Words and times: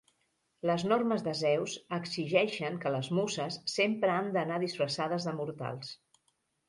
Les 0.67 0.85
normes 0.91 1.25
de 1.27 1.33
Zeus 1.41 1.75
exigeixen 1.99 2.79
que 2.85 2.93
les 2.97 3.11
Muses 3.19 3.59
sempre 3.75 4.15
han 4.15 4.33
d'anar 4.39 4.59
disfressades 4.65 5.29
de 5.31 5.37
mortals. 5.43 5.93